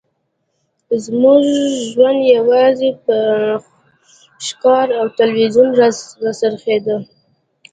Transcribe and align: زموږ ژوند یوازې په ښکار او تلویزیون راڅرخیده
زموږ 1.05 1.43
ژوند 1.89 2.19
یوازې 2.37 2.89
په 3.05 3.17
ښکار 4.47 4.87
او 4.99 5.05
تلویزیون 5.19 5.69
راڅرخیده 6.23 6.95